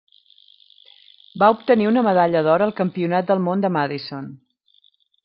Va 1.43 1.49
obtenir 1.55 1.89
una 1.89 2.03
medalla 2.07 2.41
d'or 2.47 2.65
al 2.67 2.73
Campionat 2.79 3.29
del 3.33 3.45
món 3.49 3.63
de 3.67 3.73
Madison. 3.77 4.31